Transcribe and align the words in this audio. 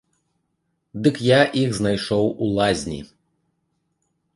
Дык 1.07 1.15
я 1.27 1.39
іх 1.65 1.77
знайшоў 1.83 2.25
у 2.31 2.45
лазні. 2.59 3.01